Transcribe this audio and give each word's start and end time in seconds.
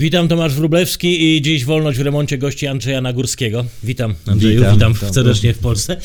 Witam, 0.00 0.28
Tomasz 0.28 0.54
Wróblewski 0.54 1.36
i 1.36 1.42
dziś 1.42 1.64
wolność 1.64 1.98
w 1.98 2.00
remoncie 2.00 2.38
gości 2.38 2.66
Andrzeja 2.66 3.00
Nagórskiego. 3.00 3.64
Witam, 3.82 4.14
Andrzeju, 4.26 4.58
witam, 4.60 4.74
Witam. 4.74 4.92
witam 4.94 5.14
serdecznie 5.14 5.54
w 5.54 5.58
Polsce. 5.58 5.96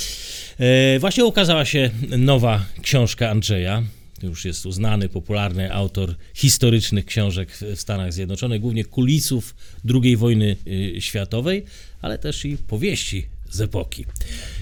E, 0.60 1.00
właśnie 1.00 1.26
ukazała 1.26 1.66
się 1.66 1.90
nowa 2.18 2.66
książka 2.82 3.30
Andrzeja. 3.30 3.84
Już 4.24 4.46
jest 4.46 4.66
uznany, 4.66 5.10
popularny 5.10 5.74
autor 5.74 6.16
historycznych 6.34 7.06
książek 7.06 7.50
w 7.52 7.82
Stanach 7.82 8.14
Zjednoczonych, 8.14 8.62
głównie 8.62 8.86
kulisów 8.86 9.56
II 10.04 10.18
wojny 10.18 10.56
y, 10.68 11.02
światowej, 11.02 11.64
ale 12.02 12.18
też 12.18 12.46
i 12.46 12.58
powieści 12.58 13.26
z 13.52 13.62
epoki. 13.62 14.06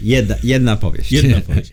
Jedna, 0.03 0.35
jedna 0.43 0.75
powieść. 0.75 1.11
Jedna 1.11 1.41
powieść. 1.47 1.71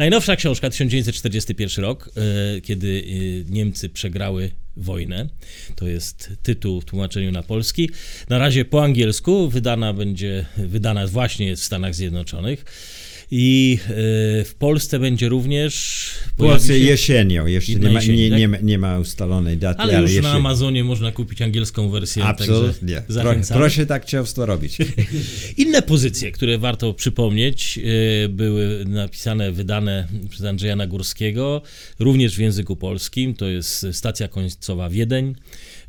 Najnowsza 0.00 0.36
książka, 0.36 0.70
1941 0.70 1.84
rok, 1.84 2.10
e, 2.56 2.60
kiedy 2.60 3.04
e, 3.48 3.52
Niemcy 3.52 3.88
przegrały 3.88 4.50
wojnę. 4.76 5.28
To 5.76 5.88
jest 5.88 6.32
tytuł 6.42 6.80
w 6.80 6.84
tłumaczeniu 6.84 7.32
na 7.32 7.42
polski. 7.42 7.90
Na 8.28 8.38
razie 8.38 8.64
po 8.64 8.84
angielsku 8.84 9.48
wydana 9.48 9.92
będzie, 9.92 10.46
wydana 10.56 11.06
właśnie 11.06 11.56
w 11.56 11.60
Stanach 11.60 11.94
Zjednoczonych. 11.94 12.64
I 13.32 13.78
e, 13.82 13.88
w 14.44 14.54
Polsce 14.58 14.98
będzie 14.98 15.28
również. 15.28 16.04
W 16.26 16.32
Polsce 16.32 16.68
się- 16.68 16.78
jesienią, 16.78 17.46
jeszcze 17.46 17.74
nie 17.74 17.90
ma, 17.90 18.00
jesieni, 18.00 18.18
nie, 18.18 18.30
tak? 18.30 18.38
nie, 18.38 18.48
ma, 18.48 18.56
nie 18.62 18.78
ma 18.78 18.98
ustalonej 18.98 19.56
daty, 19.56 19.80
Ale 19.80 19.98
ale, 19.98 20.12
już 20.12 20.22
na 20.22 20.32
Amazonie 20.32 20.84
można 20.84 21.12
kupić 21.12 21.42
angielską 21.42 21.90
wersję. 21.90 22.24
Absolutnie. 22.24 23.02
Także 23.14 23.54
proszę 23.54 23.86
tak 23.86 24.04
często 24.04 24.46
robić. 24.46 24.78
Inne 25.56 25.82
pozycje, 25.82 26.32
które 26.32 26.58
warto 26.58 26.94
przypomnieć, 26.94 27.78
e, 28.24 28.28
były 28.28 28.84
napisane, 28.84 29.52
wydane 29.52 30.06
przez 30.30 30.44
Andrzeja 30.44 30.76
Nagórskiego, 30.76 31.62
również 31.98 32.36
w 32.36 32.38
języku 32.38 32.76
polskim. 32.76 33.34
To 33.34 33.46
jest 33.46 33.86
stacja 33.92 34.28
końcowa 34.28 34.90
Wiedeń, 34.90 35.34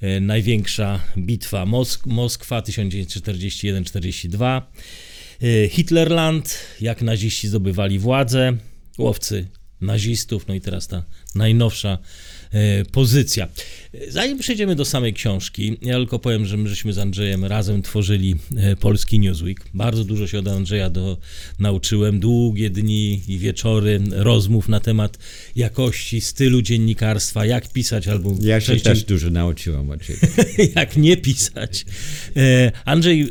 e, 0.02 0.20
największa 0.20 1.00
bitwa 1.18 1.66
Mosk 1.66 2.06
Moskwa 2.06 2.62
1941-42, 2.62 4.58
e, 4.58 4.62
Hitlerland, 5.70 6.58
jak 6.82 7.02
naziści 7.02 7.48
zdobywali 7.48 8.00
władzę, 8.00 8.58
łowcy 8.98 9.48
nazistów, 9.82 10.48
no 10.48 10.54
i 10.54 10.62
teraz 10.62 10.88
ta 10.88 11.04
najnowsza 11.36 11.90
e, 11.90 11.98
pozycja. 12.92 13.48
E, 13.94 14.12
Zanim 14.12 14.38
przejdziemy 14.40 14.76
do 14.76 14.86
samej 14.86 15.14
książki, 15.14 15.78
ja 15.82 15.96
tylko 15.96 16.20
powiem, 16.20 16.46
że 16.46 16.58
my 16.58 16.70
żeśmy 16.70 16.94
z 16.94 16.98
Andrzejem 16.98 17.46
razem 17.46 17.82
tworzyli 17.82 18.36
e, 18.58 18.76
polski 18.76 19.20
Newsweek. 19.20 19.60
Bardzo 19.74 20.04
dużo 20.04 20.28
się 20.28 20.40
od 20.40 20.48
Andrzeja 20.48 20.90
do, 20.90 21.18
nauczyłem. 21.60 22.20
Długie 22.20 22.70
dni 22.70 23.22
i 23.28 23.38
wieczory 23.38 24.00
rozmów 24.12 24.70
na 24.70 24.80
temat 24.80 25.18
jakości, 25.56 26.22
stylu 26.22 26.62
dziennikarstwa, 26.62 27.46
jak 27.46 27.74
pisać 27.74 28.08
albo 28.08 28.36
Ja 28.42 28.60
się 28.60 28.66
wcześniej- 28.66 28.96
też 28.96 29.04
dużo 29.04 29.30
nauczyłem 29.30 29.90
od 29.90 30.02
ciebie. 30.06 30.20
jak 30.76 30.98
nie 30.98 31.18
pisać. 31.18 31.86
E, 32.38 32.72
Andrzej, 32.86 33.22
e, 33.22 33.28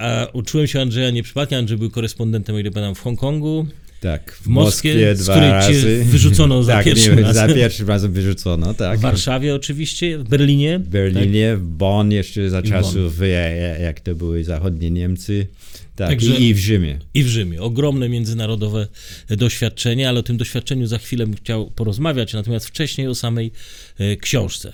a 0.00 0.26
uczyłem 0.32 0.66
się 0.66 0.80
Andrzeja 0.80 1.10
nie 1.10 1.22
przypadkiem, 1.22 1.58
Andrzej 1.58 1.78
był 1.78 1.90
korespondentem, 1.90 2.56
o 2.56 2.58
ile 2.58 2.70
pamiętam, 2.70 2.94
w 2.94 3.00
Hongkongu, 3.00 3.66
Tak, 4.04 4.32
W 4.42 4.46
Moskwie, 4.46 5.16
z 5.16 5.22
dwa 5.24 5.40
razy. 5.50 6.04
wyrzucono 6.04 6.62
za 6.62 6.72
tak, 6.76 6.84
pierwszym 6.84 7.18
razem. 7.18 7.48
Za 7.48 7.54
pierwszym 7.54 7.88
razem 7.88 8.12
wyrzucono, 8.12 8.74
tak. 8.74 8.98
w 8.98 9.02
Warszawie 9.02 9.54
oczywiście, 9.54 10.18
w 10.18 10.28
Berlinie. 10.28 10.78
W 10.78 10.88
Berlinie, 10.88 11.56
w 11.56 11.62
Bonn 11.62 12.12
jeszcze 12.12 12.50
za 12.50 12.62
czasów, 12.62 13.22
e, 13.22 13.80
jak 13.82 14.00
to 14.00 14.14
były 14.14 14.44
zachodnie 14.44 14.90
Niemcy. 14.90 15.46
Tak, 15.96 16.08
Także- 16.08 16.36
i, 16.36 16.54
w 16.54 16.58
Rzymie. 16.58 16.98
i 17.14 17.22
w 17.24 17.26
Rzymie. 17.28 17.62
Ogromne 17.62 18.08
międzynarodowe 18.08 18.86
doświadczenie, 19.28 20.08
ale 20.08 20.20
o 20.20 20.22
tym 20.22 20.36
doświadczeniu 20.36 20.86
za 20.86 20.98
chwilę 20.98 21.26
bym 21.26 21.36
chciał 21.36 21.70
porozmawiać, 21.70 22.32
natomiast 22.32 22.66
wcześniej 22.66 23.08
o 23.08 23.14
samej 23.14 23.52
e, 23.98 24.16
książce. 24.16 24.72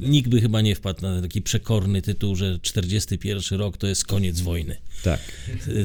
Nikt 0.00 0.30
by 0.30 0.40
chyba 0.40 0.60
nie 0.60 0.74
wpadł 0.74 1.02
na 1.02 1.22
taki 1.22 1.42
przekorny 1.42 2.02
tytuł, 2.02 2.36
że 2.36 2.58
41 2.62 3.58
rok 3.58 3.76
to 3.76 3.86
jest 3.86 4.06
koniec 4.06 4.40
wojny. 4.40 4.76
Tak. 5.02 5.20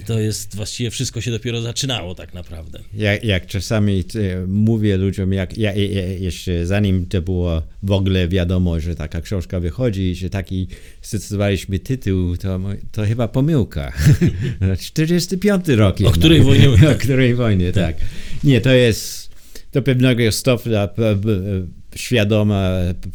To 0.05 0.19
jest 0.19 0.55
właściwie 0.55 0.91
wszystko 0.91 1.21
się 1.21 1.31
dopiero 1.31 1.61
zaczynało 1.61 2.15
tak 2.15 2.33
naprawdę. 2.33 2.79
Jak, 2.93 3.23
jak 3.23 3.47
czasami 3.47 4.03
e, 4.15 4.47
mówię 4.47 4.97
ludziom, 4.97 5.33
jak 5.33 5.57
ja, 5.57 5.73
jeszcze 6.19 6.65
zanim 6.65 7.05
to 7.05 7.21
było 7.21 7.61
w 7.83 7.91
ogóle 7.91 8.27
wiadomo, 8.27 8.79
że 8.79 8.95
taka 8.95 9.21
książka 9.21 9.59
wychodzi, 9.59 10.15
że 10.15 10.29
taki 10.29 10.67
zdecydowaliśmy 11.01 11.79
tytuł, 11.79 12.37
to, 12.37 12.59
to 12.91 13.05
chyba 13.05 13.27
pomyłka. 13.27 13.93
45 14.79 15.67
rok. 15.67 15.99
jednak. 15.99 16.19
której 16.19 16.41
wojnie? 16.41 16.69
o 16.91 16.95
której 16.95 17.35
wojnie, 17.35 17.71
tak. 17.71 17.95
Nie, 18.43 18.61
to 18.61 18.71
jest 18.71 19.29
do 19.71 19.81
pewnego 19.81 20.31
stopnia 20.31 20.89
świadoma, 21.97 22.69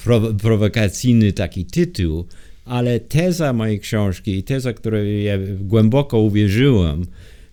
pro, 0.05 0.21
prowokacyjny 0.21 1.33
taki 1.33 1.65
tytuł, 1.65 2.27
ale 2.65 3.01
teza 3.01 3.53
mojej 3.53 3.81
książki 3.81 4.39
i 4.39 4.43
teza, 4.43 4.73
której 4.73 5.25
ja 5.25 5.39
głęboko 5.61 6.19
uwierzyłem, 6.19 7.07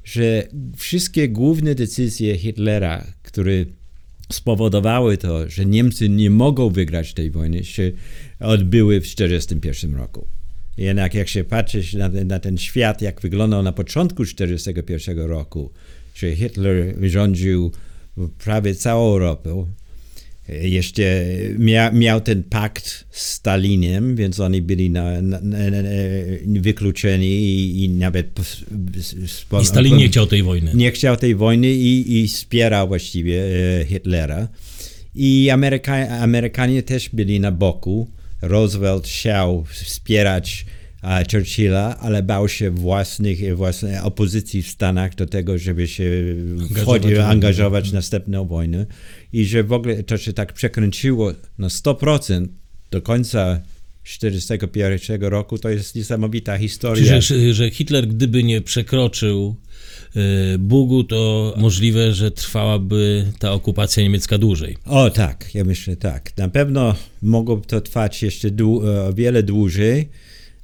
że 0.03 0.47
wszystkie 0.75 1.29
główne 1.29 1.75
decyzje 1.75 2.37
Hitlera, 2.37 3.05
które 3.23 3.65
spowodowały 4.31 5.17
to, 5.17 5.49
że 5.49 5.65
Niemcy 5.65 6.09
nie 6.09 6.29
mogą 6.29 6.69
wygrać 6.69 7.13
tej 7.13 7.31
wojny, 7.31 7.63
się 7.63 7.91
odbyły 8.39 9.01
w 9.01 9.03
1941 9.03 9.95
roku. 9.95 10.27
Jednak 10.77 11.13
jak 11.13 11.27
się 11.27 11.43
patrzy 11.43 11.97
na, 11.97 12.09
na 12.09 12.39
ten 12.39 12.57
świat, 12.57 13.01
jak 13.01 13.21
wyglądał 13.21 13.63
na 13.63 13.71
początku 13.71 14.25
1941 14.25 15.19
roku, 15.19 15.71
że 16.15 16.35
Hitler 16.35 16.95
rządził 17.01 17.71
prawie 18.43 18.75
całą 18.75 19.11
Europą, 19.11 19.67
jeszcze 20.49 21.03
mia, 21.57 21.91
miał 21.91 22.21
ten 22.21 22.43
pakt 22.43 23.05
z 23.11 23.21
Stalinem, 23.21 24.15
więc 24.15 24.39
oni 24.39 24.61
byli 24.61 24.89
na, 24.89 25.21
na, 25.21 25.39
na, 25.41 25.59
wykluczeni 26.45 27.27
i, 27.27 27.83
i 27.83 27.89
nawet... 27.89 28.39
I 29.61 29.65
Stalin 29.65 29.97
nie 29.97 30.07
chciał 30.07 30.27
tej 30.27 30.43
wojny. 30.43 30.71
nie 30.73 30.91
chciał 30.91 31.17
tej 31.17 31.35
wojny 31.35 31.71
i, 31.71 32.19
i 32.19 32.27
wspierał 32.27 32.87
właściwie 32.87 33.43
e, 33.79 33.85
Hitlera. 33.85 34.47
I 35.15 35.49
Ameryka, 35.49 36.07
Amerykanie 36.09 36.83
też 36.83 37.09
byli 37.09 37.39
na 37.39 37.51
boku. 37.51 38.07
Roosevelt 38.41 39.07
chciał 39.07 39.63
wspierać 39.63 40.65
Churchilla, 41.31 41.97
ale 41.99 42.23
bał 42.23 42.49
się 42.49 42.71
własnych, 42.71 43.55
własnej 43.55 43.97
opozycji 43.99 44.61
w 44.61 44.67
Stanach 44.67 45.15
do 45.15 45.25
tego, 45.25 45.57
żeby 45.57 45.87
się 45.87 46.03
wchodził, 46.75 47.09
w- 47.09 47.19
angażować 47.19 47.89
w 47.89 47.93
następną 47.93 48.45
wojnę. 48.47 48.85
I 49.33 49.45
że 49.45 49.63
w 49.63 49.73
ogóle 49.73 50.03
to 50.03 50.17
się 50.17 50.33
tak 50.33 50.53
przekręciło 50.53 51.31
na 51.57 51.67
100% 51.67 52.47
do 52.91 53.01
końca 53.01 53.59
1941 54.03 55.21
roku, 55.29 55.57
to 55.57 55.69
jest 55.69 55.95
niesamowita 55.95 56.57
historia. 56.57 57.21
Że, 57.21 57.53
że 57.53 57.69
Hitler, 57.71 58.07
gdyby 58.07 58.43
nie 58.43 58.61
przekroczył 58.61 59.55
e, 60.15 60.57
Bugu, 60.57 61.03
to 61.03 61.53
możliwe, 61.57 62.13
że 62.13 62.31
trwałaby 62.31 63.25
ta 63.39 63.51
okupacja 63.53 64.03
niemiecka 64.03 64.37
dłużej. 64.37 64.77
O 64.85 65.09
tak, 65.09 65.55
ja 65.55 65.63
myślę 65.63 65.95
tak. 65.95 66.37
Na 66.37 66.49
pewno 66.49 66.95
mogłoby 67.21 67.65
to 67.67 67.81
trwać 67.81 68.23
jeszcze 68.23 68.49
dłu- 68.51 69.07
o 69.09 69.13
wiele 69.13 69.43
dłużej. 69.43 70.09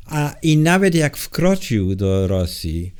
A 0.05 0.35
i 0.41 0.57
nawet 0.57 0.95
jak 0.95 1.17
wkroczył 1.17 1.95
do 1.95 2.27
Rosji, 2.27 2.93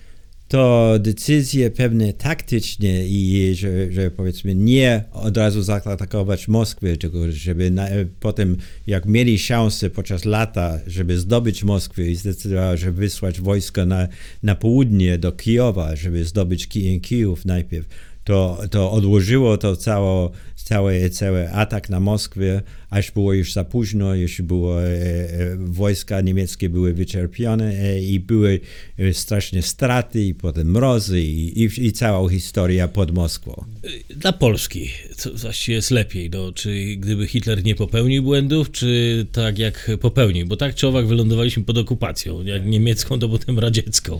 to 0.47 0.93
decyzje 0.99 1.71
pewne 1.71 2.13
taktyczne 2.13 3.07
i 3.07 3.51
że, 3.55 3.91
że 3.91 4.11
powiedzmy 4.11 4.55
nie 4.55 5.03
od 5.11 5.37
razu 5.37 5.61
zaatakować 5.63 6.47
Moskwę, 6.47 6.97
tylko 6.97 7.31
żeby 7.31 7.71
na, 7.71 7.87
potem 8.19 8.57
jak 8.87 9.05
mieli 9.05 9.39
szansę 9.39 9.89
podczas 9.89 10.25
lata, 10.25 10.79
żeby 10.87 11.17
zdobyć 11.19 11.63
Moskwę 11.63 12.07
i 12.09 12.15
zdecydował, 12.15 12.77
że 12.77 12.91
wysłać 12.91 13.41
wojska 13.41 13.85
na, 13.85 14.07
na 14.43 14.55
południe 14.55 15.17
do 15.17 15.31
Kijowa, 15.31 15.95
żeby 15.95 16.25
zdobyć 16.25 16.67
Ki- 16.67 17.01
Kijów 17.01 17.45
najpierw, 17.45 17.87
to, 18.23 18.61
to 18.71 18.91
odłożyło 18.91 19.57
to 19.57 19.75
cało, 19.75 20.31
cały, 20.55 21.09
cały 21.09 21.49
atak 21.49 21.89
na 21.89 21.99
Moskwę, 21.99 22.61
aż 22.89 23.11
było 23.11 23.33
już 23.33 23.53
za 23.53 23.63
późno, 23.63 24.15
już 24.15 24.41
było, 24.41 24.83
e, 24.83 24.87
e, 24.87 25.57
wojska 25.57 26.21
niemieckie 26.21 26.69
były 26.69 26.93
wyczerpione 26.93 27.73
e, 27.79 28.01
i 28.01 28.19
były 28.19 28.59
e, 28.99 29.13
straszne 29.13 29.61
straty 29.61 30.23
i 30.23 30.33
potem 30.33 30.71
mrozy 30.71 31.21
i, 31.21 31.63
i, 31.63 31.85
i 31.85 31.91
cała 31.91 32.29
historia 32.29 32.87
pod 32.87 33.11
Moskwą. 33.11 33.65
Dla 34.09 34.33
Polski, 34.33 34.89
co 35.15 35.33
właściwie 35.33 35.75
jest 35.75 35.91
lepiej, 35.91 36.29
no, 36.29 36.51
czy 36.51 36.95
gdyby 36.95 37.27
Hitler 37.27 37.63
nie 37.63 37.75
popełnił 37.75 38.23
błędów, 38.23 38.71
czy 38.71 39.25
tak 39.31 39.59
jak 39.59 39.91
popełnił, 40.01 40.47
bo 40.47 40.57
tak 40.57 40.75
czy 40.75 40.87
owak 40.87 41.07
wylądowaliśmy 41.07 41.63
pod 41.63 41.77
okupacją, 41.77 42.43
jak 42.43 42.65
niemiecką, 42.65 43.19
to 43.19 43.29
potem 43.29 43.59
radziecką. 43.59 44.19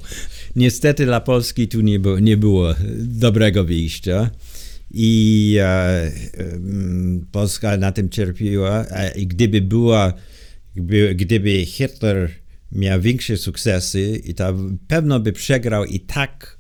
Niestety 0.56 1.06
dla 1.06 1.22
Polski 1.22 1.68
tu 1.68 1.82
nie 1.82 2.00
było, 2.00 2.20
nie 2.20 2.38
było 2.38 2.76
dobrego 3.00 3.64
wyjścia. 3.64 3.93
I 4.92 5.58
e, 5.60 6.12
Polska 7.32 7.78
na 7.78 7.92
tym 7.92 8.10
cierpiła. 8.10 8.86
A 8.92 9.08
i 9.08 9.28
gdyby 9.28 9.62
była, 9.62 10.14
gdyby, 11.16 11.66
Hitler 11.66 12.30
miał 12.72 13.02
większe 13.02 13.38
sukcesy, 13.38 14.22
i 14.26 14.34
to 14.34 14.56
pewno 14.88 15.20
by 15.20 15.32
przegrał 15.32 15.86
i 15.86 16.00
tak, 16.00 16.58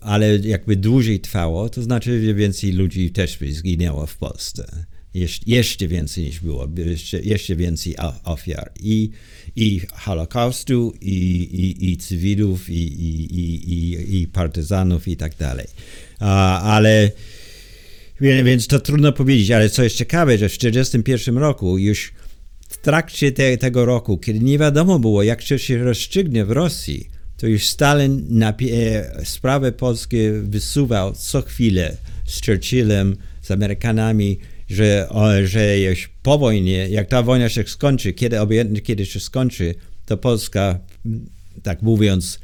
ale 0.00 0.36
jakby 0.36 0.76
dłużej 0.76 1.20
trwało, 1.20 1.68
to 1.68 1.82
znaczy, 1.82 2.26
że 2.26 2.34
więcej 2.34 2.72
ludzi 2.72 3.10
też 3.10 3.38
by 3.38 3.52
zginęło 3.52 4.06
w 4.06 4.16
Polsce. 4.16 4.86
Jeszcze, 5.14 5.44
jeszcze 5.46 5.88
więcej 5.88 6.24
niż 6.24 6.40
było, 6.40 6.68
jeszcze, 6.76 7.20
jeszcze 7.20 7.56
więcej 7.56 7.96
ofiar 8.24 8.72
i, 8.80 9.10
i 9.56 9.80
Holokaustu, 9.92 10.94
i, 11.00 11.16
i, 11.42 11.90
i 11.90 11.96
cywilów, 11.96 12.70
i, 12.70 12.74
i, 12.74 13.40
i, 13.40 13.72
i, 13.72 14.20
i 14.20 14.26
partyzanów 14.26 15.08
i 15.08 15.16
tak 15.16 15.36
dalej. 15.36 15.66
Ale 16.18 17.10
więc 18.20 18.66
to 18.66 18.80
trudno 18.80 19.12
powiedzieć, 19.12 19.50
ale 19.50 19.70
co 19.70 19.82
jest 19.82 19.96
ciekawe, 19.96 20.38
że 20.38 20.48
w 20.48 20.58
1941 20.58 21.38
roku 21.38 21.78
już 21.78 22.12
w 22.68 22.76
trakcie 22.76 23.32
te, 23.32 23.56
tego 23.56 23.84
roku, 23.84 24.18
kiedy 24.18 24.40
nie 24.40 24.58
wiadomo 24.58 24.98
było, 24.98 25.22
jak 25.22 25.42
się 25.42 25.78
rozstrzygnie 25.78 26.44
w 26.44 26.50
Rosji, 26.50 27.08
to 27.36 27.46
już 27.46 27.66
Stalin 27.66 28.26
na, 28.28 28.50
e, 28.50 29.24
sprawę 29.24 29.72
polskie 29.72 30.32
wysuwał 30.32 31.14
co 31.14 31.42
chwilę 31.42 31.96
z 32.26 32.46
Churchillem, 32.46 33.16
z 33.42 33.50
Amerykanami, 33.50 34.38
że, 34.68 35.06
o, 35.10 35.28
że 35.44 35.78
już 35.78 36.10
po 36.22 36.38
wojnie, 36.38 36.88
jak 36.88 37.08
ta 37.08 37.22
wojna 37.22 37.48
się 37.48 37.64
skończy, 37.66 38.12
kiedy 38.12 38.36
kiedy 38.84 39.06
się 39.06 39.20
skończy, 39.20 39.74
to 40.06 40.16
Polska, 40.16 40.78
tak 41.62 41.82
mówiąc 41.82 42.40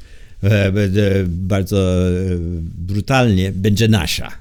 bardzo 1.26 2.08
e, 2.08 2.12
brutalnie, 2.78 3.52
będzie 3.52 3.88
nasza. 3.88 4.32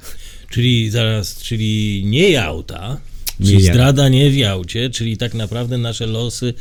Czyli 0.49 0.89
zaraz, 0.89 1.37
czyli 1.41 2.03
nie 2.05 2.29
Jałta, 2.29 2.97
nie 3.39 3.61
zdrada 3.61 4.09
nie 4.09 4.29
w 4.29 4.35
Jałcie, 4.35 4.89
czyli 4.89 5.17
tak 5.17 5.33
naprawdę 5.33 5.77
nasze 5.77 6.07
losy, 6.07 6.53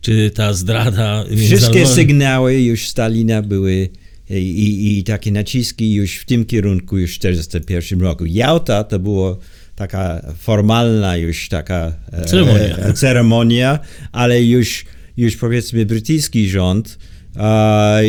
czy 0.00 0.30
ta 0.30 0.52
zdrada... 0.52 1.24
Wszystkie 1.36 1.86
sygnały 1.86 2.60
już 2.60 2.88
Stalina 2.88 3.42
były 3.42 3.88
i, 4.30 4.98
i, 4.98 5.04
takie 5.04 5.32
naciski 5.32 5.94
już 5.94 6.16
w 6.16 6.24
tym 6.24 6.44
kierunku 6.44 6.98
już 6.98 7.14
w 7.14 7.18
1941 7.18 8.00
roku. 8.00 8.26
Jałta 8.26 8.84
to 8.84 8.98
było 8.98 9.38
taka 9.76 10.32
formalna 10.38 11.16
już 11.16 11.48
taka 11.48 11.92
e, 12.12 12.24
ceremonia, 12.24 12.76
e, 12.76 12.92
ceremonia 12.92 13.78
ale 14.12 14.42
już, 14.42 14.84
już 15.16 15.36
powiedzmy 15.36 15.86
brytyjski 15.86 16.48
rząd 16.48 16.98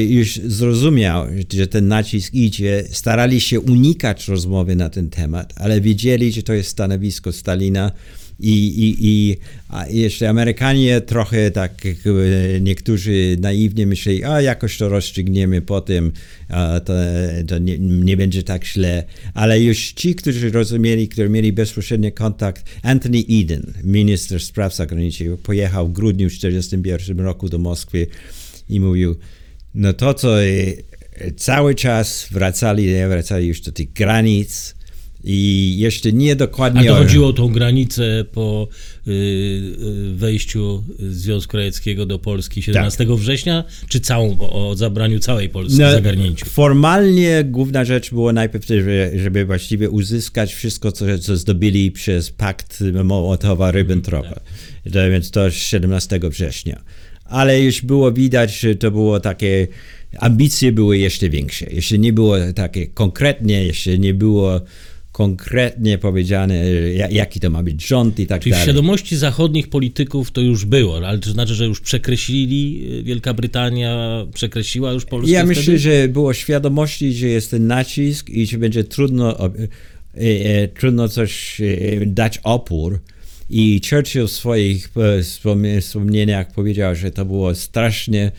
już 0.08 0.36
zrozumiał, 0.36 1.26
że 1.54 1.68
ten 1.68 1.88
nacisk 1.88 2.34
idzie. 2.34 2.84
Starali 2.92 3.42
się 3.42 3.60
unikać 3.60 4.28
rozmowy 4.28 4.76
na 4.76 4.90
ten 4.90 5.10
temat, 5.10 5.54
ale 5.56 5.82
wiedzieli, 5.82 6.32
że 6.32 6.44
to 6.44 6.54
jest 6.54 6.70
stanowisko 6.70 7.32
Stalina. 7.32 7.92
I, 8.44 8.54
i, 8.54 8.98
i 9.08 9.38
jeszcze 9.90 10.30
Amerykanie 10.30 11.02
trochę 11.02 11.52
tak, 11.52 11.82
niektórzy 12.62 13.38
naiwnie 13.40 13.88
myśleli, 13.88 14.24
a 14.24 14.42
jakoś 14.42 14.78
to 14.78 14.90
rozstrzygniemy 14.90 15.62
potem, 15.62 16.12
to, 16.86 16.94
to 17.48 17.58
nie, 17.58 17.78
nie, 17.80 18.18
będzie 18.18 18.44
tak 18.44 18.66
źle. 18.66 19.04
Ale 19.34 19.62
już 19.62 19.92
ci, 19.92 20.16
którzy 20.16 20.52
rozumieli, 20.52 21.08
którzy 21.08 21.30
mieli 21.30 21.54
bezpośredni 21.54 22.12
kontakt, 22.12 22.66
Anthony 22.84 23.24
Eden, 23.30 23.74
minister 23.84 24.40
spraw 24.40 24.76
zagranicznych, 24.76 25.40
pojechał 25.40 25.88
w 25.88 25.92
grudniu 25.92 26.30
1941 26.30 27.26
roku 27.26 27.50
do 27.50 27.58
Moskwy 27.58 28.08
i 28.70 28.80
mówił, 28.80 29.16
no 29.76 29.94
to 29.94 30.14
co 30.14 30.44
e, 30.44 30.48
cały 31.36 31.76
czas 31.76 32.28
wracali, 32.32 32.88
wracali 33.08 33.48
już 33.48 33.62
do 33.62 33.72
tych 33.72 33.94
granic 33.94 34.76
i 35.24 35.76
jeszcze 35.78 36.12
nie 36.12 36.36
dokładnie... 36.36 36.82
A 36.82 36.94
dochodziło 36.94 37.28
o 37.28 37.34
tą 37.34 37.48
granicę 37.48 38.26
po 38.32 38.68
y, 39.08 39.12
y, 39.12 40.16
wejściu 40.16 40.84
Związku 41.00 41.58
Radzieckiego 41.58 42.06
do 42.06 42.20
Polski 42.20 42.62
17 42.62 43.06
tak. 43.06 43.16
września, 43.16 43.64
czy 43.88 44.00
całą, 44.00 44.38
o 44.40 44.76
zabraniu 44.76 45.20
całej 45.20 45.50
Polski, 45.50 45.80
no, 45.80 45.92
zagarnięciu? 45.92 46.46
Formalnie 46.46 47.44
główna 47.44 47.86
rzecz 47.86 48.12
była 48.12 48.34
najpierw, 48.34 48.66
żeby, 48.66 49.12
żeby 49.16 49.46
właściwie 49.46 49.90
uzyskać 49.90 50.54
wszystko, 50.54 50.92
co, 50.92 51.20
co 51.20 51.38
zdobyli 51.38 51.92
przez 51.92 52.32
pakt 52.32 52.82
Mołotowa-Ribbentropa. 52.82 54.18
Mhm, 54.18 54.42
tak. 54.94 55.12
Więc 55.12 55.32
to 55.32 55.52
17 55.52 56.20
września 56.24 56.84
ale 57.32 57.62
już 57.62 57.82
było 57.82 58.12
widać, 58.12 58.60
że 58.60 58.76
to 58.76 58.92
było 58.92 59.20
takie, 59.20 59.68
ambicje 60.18 60.72
były 60.72 60.98
jeszcze 60.98 61.30
większe. 61.30 61.66
Jeszcze 61.72 61.98
nie 61.98 62.14
było 62.14 62.36
takie 62.56 62.88
konkretnie, 62.88 63.66
jeszcze 63.66 63.98
nie 63.98 64.14
było 64.14 64.62
konkretnie 65.12 65.98
powiedziane, 65.98 66.64
jaki 67.10 67.40
to 67.40 67.50
ma 67.50 67.64
być 67.64 67.88
rząd 67.88 68.20
i 68.20 68.28
tak 68.28 68.42
Czyli 68.42 68.52
dalej. 68.52 68.64
w 68.64 68.70
świadomości 68.70 69.18
zachodnich 69.18 69.68
polityków 69.70 70.32
to 70.32 70.42
już 70.42 70.66
było, 70.66 71.08
ale 71.08 71.20
to 71.20 71.32
znaczy, 71.32 71.56
że 71.56 71.66
już 71.66 71.82
przekreślili, 71.82 72.88
y, 73.00 73.04
Wielka 73.04 73.34
Brytania 73.34 74.26
przekreśliła 74.34 74.92
już 74.92 75.06
Polskę 75.06 75.32
Ja 75.32 75.40
wtedy? 75.40 75.60
myślę, 75.60 75.78
że 75.78 76.08
było 76.08 76.34
świadomości, 76.34 77.14
że 77.14 77.28
jest 77.28 77.52
ten 77.52 77.68
nacisk 77.68 78.30
i 78.30 78.48
że 78.48 78.58
będzie 78.58 78.84
trudno, 78.84 79.46
e, 79.46 79.50
e, 80.16 80.68
trudno 80.68 81.10
coś 81.10 81.62
dać 82.06 82.40
opór, 82.44 83.00
i 83.52 83.82
Churchill 83.90 84.28
w 84.28 84.32
swoich 84.32 84.90
e, 84.98 85.82
wspomnieniach 85.82 86.52
powiedział, 86.52 86.96
że 86.96 87.12
to 87.12 87.26
było 87.26 87.56
strasznie 87.56 88.32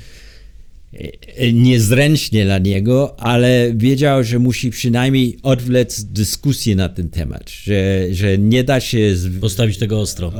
e, 1.36 1.52
niezręcznie 1.52 2.44
dla 2.44 2.58
niego, 2.58 3.20
ale 3.20 3.72
wiedział, 3.76 4.24
że 4.24 4.38
musi 4.38 4.70
przynajmniej 4.70 5.38
odwlec 5.42 6.04
dyskusję 6.04 6.76
na 6.76 6.88
ten 6.88 7.08
temat, 7.08 7.50
że, 7.50 8.06
że 8.14 8.38
nie 8.38 8.64
da 8.64 8.80
się 8.80 9.16
z... 9.16 9.40
postawić 9.40 9.78
tego 9.78 10.00
ostro. 10.00 10.32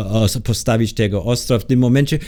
Postawić 0.45 0.93
tego 0.93 1.25
ostro 1.25 1.59
w 1.59 1.65
tym 1.65 1.81
momencie. 1.81 2.19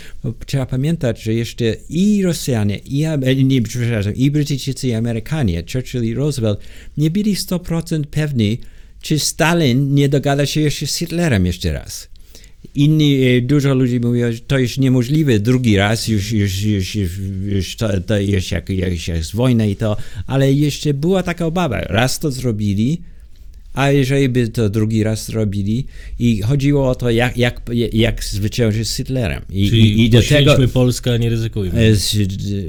Trzeba 0.46 0.66
pamiętać, 0.66 1.22
że 1.22 1.34
jeszcze 1.34 1.76
i 1.88 2.22
Rosjanie, 2.22 2.76
i, 2.76 3.06
nie, 3.44 3.62
przepraszam, 3.62 4.14
i 4.14 4.30
Brytyjczycy, 4.30 4.88
i 4.88 4.94
Amerykanie, 4.94 5.64
Churchill 5.72 6.04
i 6.04 6.14
Roosevelt 6.14 6.60
nie 6.96 7.10
byli 7.10 7.34
100% 7.34 8.04
pewni, 8.04 8.58
czy 9.00 9.18
Stalin 9.18 9.94
nie 9.94 10.08
dogada 10.08 10.46
się 10.46 10.60
jeszcze 10.60 10.86
z 10.86 10.96
Hitlerem 10.96 11.46
jeszcze 11.46 11.72
raz. 11.72 12.13
Inni, 12.74 13.22
e, 13.22 13.40
dużo 13.40 13.74
ludzi 13.74 14.00
mówi, 14.00 14.20
że 14.20 14.38
to 14.46 14.58
jest 14.58 14.78
niemożliwe 14.78 15.38
drugi 15.38 15.76
raz, 15.76 16.08
już, 16.08 16.32
już, 16.32 16.62
już, 16.62 16.94
już, 16.94 17.10
już 17.46 17.76
to, 17.76 18.00
to 18.00 18.18
jest 18.18 18.50
jak, 18.50 18.70
jak 18.70 19.08
jest 19.08 19.34
wojna 19.34 19.66
i 19.66 19.76
to, 19.76 19.96
ale 20.26 20.52
jeszcze 20.52 20.94
była 20.94 21.22
taka 21.22 21.46
obawa. 21.46 21.80
Raz 21.80 22.18
to 22.18 22.30
zrobili, 22.30 23.00
a 23.74 23.90
jeżeli 23.90 24.28
by 24.28 24.48
to 24.48 24.70
drugi 24.70 25.02
raz 25.02 25.26
zrobili 25.26 25.86
i 26.18 26.42
chodziło 26.42 26.90
o 26.90 26.94
to, 26.94 27.10
jak, 27.10 27.36
jak, 27.36 27.60
jak 27.92 28.24
zwyciężyć 28.24 28.88
z 28.88 28.96
Hitlerem. 28.96 29.42
I, 29.50 29.68
Czyli 29.68 29.82
i, 29.82 30.04
i 30.04 30.10
do 30.10 30.22
tego 30.22 30.56
Polska, 30.68 31.16
nie 31.16 31.30
ryzykujmy. 31.30 31.92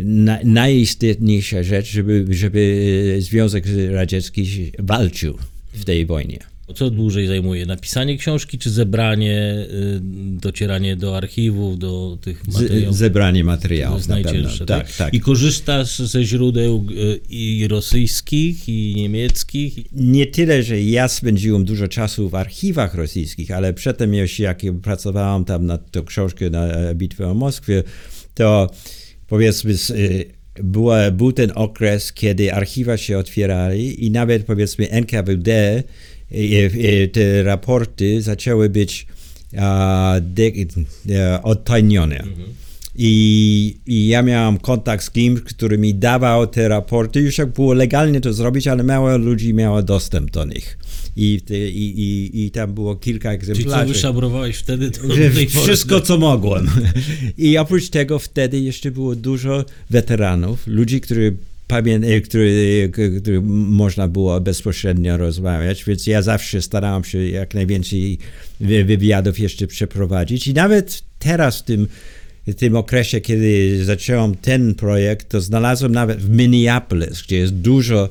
Na, 0.03 0.39
najistotniejsza 0.43 1.63
rzecz, 1.63 1.91
żeby, 1.91 2.25
żeby 2.29 3.17
Związek 3.19 3.65
Radziecki 3.89 4.71
walczył 4.79 5.37
w 5.73 5.85
tej 5.85 6.05
wojnie. 6.05 6.54
Co 6.73 6.89
dłużej 6.89 7.27
zajmuje? 7.27 7.65
Napisanie 7.65 8.17
książki, 8.17 8.57
czy 8.57 8.69
zebranie, 8.69 9.65
y, 9.69 9.99
docieranie 10.39 10.95
do 10.95 11.17
archiwów, 11.17 11.79
do 11.79 12.17
tych 12.21 12.47
materiałów? 12.47 12.97
zebranie 12.97 13.43
materiałów, 13.43 13.93
to 13.93 13.97
jest 13.97 14.25
najcięższe. 14.25 14.65
Tak? 14.65 14.87
tak, 14.87 14.95
tak. 14.95 15.13
I 15.13 15.19
korzystasz 15.19 15.99
ze 15.99 16.23
źródeł 16.23 16.85
y, 16.91 17.19
i 17.29 17.67
rosyjskich, 17.67 18.69
i 18.69 18.93
niemieckich? 18.95 19.75
Nie 19.91 20.25
tyle, 20.25 20.63
że 20.63 20.81
ja 20.81 21.07
spędziłem 21.07 21.65
dużo 21.65 21.87
czasu 21.87 22.29
w 22.29 22.35
archiwach 22.35 22.95
rosyjskich, 22.95 23.51
ale 23.51 23.73
przedtem 23.73 24.13
już 24.13 24.39
jak 24.39 24.61
pracowałem 24.81 25.45
tam 25.45 25.65
nad 25.65 25.91
tą 25.91 26.03
książkę 26.03 26.49
na 26.49 26.67
e, 26.67 26.95
bitwę 26.95 27.27
o 27.27 27.33
Moskwie, 27.33 27.83
to 28.33 28.69
powiedzmy 29.27 29.73
y, 29.89 30.25
była, 30.63 31.11
był 31.11 31.31
ten 31.31 31.51
okres, 31.55 32.13
kiedy 32.13 32.53
archiwa 32.53 32.97
się 32.97 33.17
otwierali 33.17 34.05
i 34.05 34.11
nawet 34.11 34.45
powiedzmy 34.45 34.89
NKWD 34.89 35.83
te 37.11 37.43
raporty 37.43 38.21
zaczęły 38.21 38.69
być 38.69 39.07
e, 39.53 41.39
odtajnione. 41.43 42.19
Mhm. 42.19 42.55
I, 42.97 43.77
I, 43.85 44.07
ja 44.07 44.21
miałem 44.21 44.57
kontakt 44.57 45.03
z 45.03 45.11
kimś, 45.11 45.41
który 45.41 45.77
mi 45.77 45.95
dawał 45.95 46.47
te 46.47 46.67
raporty. 46.67 47.21
Już 47.21 47.37
jak 47.37 47.53
było 47.53 47.73
legalnie 47.73 48.21
to 48.21 48.33
zrobić, 48.33 48.67
ale 48.67 48.83
mało 48.83 49.17
ludzi 49.17 49.53
miało 49.53 49.83
dostęp 49.83 50.31
do 50.31 50.45
nich. 50.45 50.77
I, 51.17 51.41
i, 51.49 51.53
i, 51.53 52.45
i 52.45 52.51
tam 52.51 52.73
było 52.73 52.95
kilka 52.95 53.31
egzemplarzy. 53.31 53.69
Czyli 53.69 53.87
co 53.87 53.93
wyszabrowałeś 53.93 54.57
wtedy? 54.57 54.91
To 54.91 55.61
wszystko, 55.61 56.01
co 56.01 56.17
mogłem. 56.17 56.69
I 57.37 57.57
oprócz 57.57 57.89
tego 57.89 58.19
wtedy 58.19 58.59
jeszcze 58.59 58.91
było 58.91 59.15
dużo 59.15 59.65
weteranów, 59.89 60.67
ludzi, 60.67 61.01
którzy 61.01 61.33
pamię- 61.67 62.21
który, 62.21 62.91
który 63.21 63.41
można 63.41 64.07
było 64.07 64.41
bezpośrednio 64.41 65.17
rozmawiać, 65.17 65.83
więc 65.85 66.07
ja 66.07 66.21
zawsze 66.21 66.61
starałem 66.61 67.03
się 67.03 67.29
jak 67.29 67.53
najwięcej 67.53 68.17
wywiadów 68.59 69.39
jeszcze 69.39 69.67
przeprowadzić. 69.67 70.47
I 70.47 70.53
nawet 70.53 71.01
teraz 71.19 71.59
w 71.59 71.63
tym, 71.63 71.87
w 72.47 72.53
tym 72.55 72.75
okresie, 72.75 73.21
kiedy 73.21 73.79
zacząłem 73.85 74.35
ten 74.35 74.75
projekt, 74.75 75.29
to 75.29 75.41
znalazłem 75.41 75.91
nawet 75.91 76.21
w 76.21 76.29
Minneapolis, 76.29 77.21
gdzie 77.21 77.37
jest 77.37 77.53
dużo, 77.53 78.09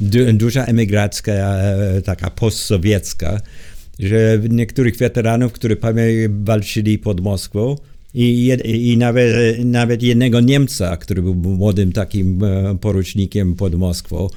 du, 0.00 0.32
duża 0.32 0.64
emigracja 0.64 1.34
e, 1.34 2.02
taka 2.02 2.30
postsowiecka, 2.30 3.40
że 3.98 4.38
niektórych 4.48 4.96
weteranów, 4.96 5.52
którzy 5.52 5.76
walczyli 6.28 6.98
pod 6.98 7.20
Moskwą, 7.20 7.76
i, 8.14 8.56
i 8.64 8.96
nawet, 8.96 9.34
nawet 9.64 10.02
jednego 10.02 10.40
Niemca, 10.40 10.96
który 10.96 11.22
był 11.22 11.34
młodym 11.34 11.92
takim 11.92 12.44
e, 12.44 12.78
porucznikiem 12.80 13.54
pod 13.54 13.74
Moskwą. 13.74 14.28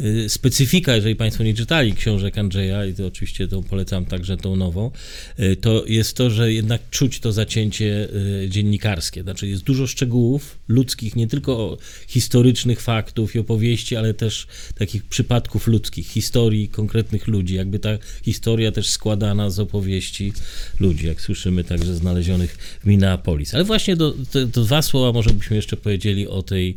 Y, 0.00 0.28
specyfika, 0.28 0.96
jeżeli 0.96 1.16
Państwo 1.16 1.44
nie 1.44 1.54
czytali 1.54 1.92
książek 1.92 2.38
Andrzeja, 2.38 2.86
i 2.86 2.94
to 2.94 3.06
oczywiście 3.06 3.48
to 3.48 3.62
polecam 3.62 4.04
także 4.04 4.36
tą 4.36 4.56
nową, 4.56 4.90
y, 5.40 5.56
to 5.56 5.84
jest 5.86 6.16
to, 6.16 6.30
że 6.30 6.52
jednak 6.52 6.90
czuć 6.90 7.20
to 7.20 7.32
zacięcie 7.32 8.08
y, 8.44 8.48
dziennikarskie. 8.48 9.22
Znaczy 9.22 9.48
jest 9.48 9.62
dużo 9.62 9.86
szczegółów 9.86 10.58
ludzkich, 10.68 11.16
nie 11.16 11.26
tylko 11.26 11.78
historycznych 12.08 12.80
faktów 12.80 13.34
i 13.34 13.38
opowieści, 13.38 13.96
ale 13.96 14.14
też 14.14 14.46
takich 14.74 15.04
przypadków 15.04 15.66
ludzkich, 15.66 16.06
historii 16.06 16.68
konkretnych 16.68 17.26
ludzi. 17.26 17.54
Jakby 17.54 17.78
ta 17.78 17.98
historia 18.22 18.72
też 18.72 18.88
składana 18.88 19.50
z 19.50 19.58
opowieści 19.58 20.32
ludzi, 20.80 21.06
jak 21.06 21.20
słyszymy 21.20 21.64
także 21.64 21.94
znalezionych 21.94 22.78
w 22.82 22.86
Minneapolis. 22.86 23.54
Ale 23.54 23.64
właśnie 23.64 23.96
do, 23.96 24.14
to, 24.32 24.46
dwa 24.46 24.82
słowa 24.82 25.12
może 25.12 25.30
byśmy 25.30 25.56
jeszcze 25.56 25.76
powiedzieli 25.76 26.28
o 26.28 26.42
tej 26.42 26.74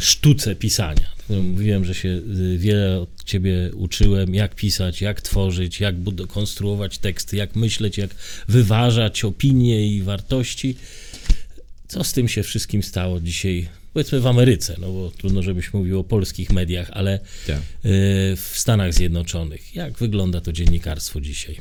sztuce 0.00 0.56
pisania. 0.56 1.10
Mówiłem, 1.30 1.84
że 1.84 1.94
się 1.94 2.08
y, 2.08 2.58
wiele 2.58 3.00
od 3.00 3.24
ciebie 3.24 3.70
uczyłem, 3.74 4.34
jak 4.34 4.54
pisać, 4.54 5.00
jak 5.00 5.20
tworzyć, 5.20 5.80
jak 5.80 5.94
konstruować 6.28 6.98
teksty, 6.98 7.36
jak 7.36 7.56
myśleć, 7.56 7.98
jak 7.98 8.10
wyważać 8.48 9.24
opinie 9.24 9.86
i 9.96 10.02
wartości. 10.02 10.76
Co 11.88 12.04
z 12.04 12.12
tym 12.12 12.28
się 12.28 12.42
wszystkim 12.42 12.82
stało 12.82 13.20
dzisiaj, 13.20 13.68
powiedzmy 13.92 14.20
w 14.20 14.26
Ameryce, 14.26 14.76
no 14.80 14.92
bo 14.92 15.10
trudno, 15.18 15.42
żebyś 15.42 15.72
mówił 15.72 15.98
o 16.00 16.04
polskich 16.04 16.50
mediach, 16.50 16.90
ale 16.92 17.20
Tak. 17.46 17.56
y, 17.58 17.62
w 18.36 18.52
Stanach 18.54 18.94
Zjednoczonych. 18.94 19.74
Jak 19.74 19.98
wygląda 19.98 20.40
to 20.40 20.52
dziennikarstwo 20.52 21.20
dzisiaj? 21.20 21.56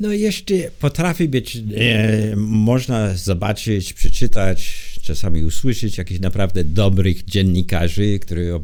No 0.00 0.12
jeszcze 0.12 0.54
potrafi 0.80 1.28
być, 1.28 1.56
e, 1.56 2.36
można 2.36 3.14
zobaczyć, 3.14 3.92
przeczytać, 3.92 4.90
czasami 5.02 5.44
usłyszeć 5.44 5.98
jakichś 5.98 6.20
naprawdę 6.20 6.64
dobrych 6.64 7.24
dziennikarzy, 7.24 8.18
którzy 8.18 8.52
e, 8.52 8.60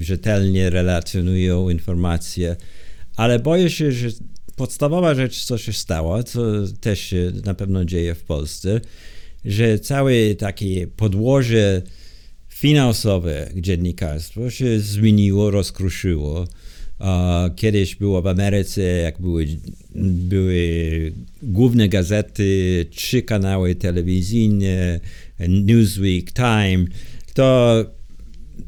rzetelnie 0.00 0.70
relacjonują 0.70 1.68
informacje, 1.68 2.56
ale 3.16 3.38
boję 3.38 3.70
się, 3.70 3.92
że 3.92 4.08
podstawowa 4.56 5.14
rzecz, 5.14 5.44
co 5.44 5.58
się 5.58 5.72
stało, 5.72 6.22
co 6.22 6.42
też 6.80 7.00
się 7.00 7.32
na 7.44 7.54
pewno 7.54 7.84
dzieje 7.84 8.14
w 8.14 8.22
Polsce, 8.22 8.80
że 9.44 9.78
całe 9.78 10.34
takie 10.34 10.86
podłoże 10.86 11.82
finansowe 12.48 13.50
dziennikarstwo 13.54 14.50
się 14.50 14.80
zmieniło, 14.80 15.50
rozkruszyło. 15.50 16.46
Kiedyś 17.56 17.94
było 17.94 18.22
w 18.22 18.26
Ameryce, 18.26 18.82
jak 18.82 19.20
były, 19.20 19.46
były 19.94 21.12
główne 21.42 21.88
gazety, 21.88 22.86
trzy 22.90 23.22
kanały 23.22 23.74
telewizyjne, 23.74 25.00
Newsweek, 25.48 26.32
Time, 26.32 26.84
to 27.34 27.80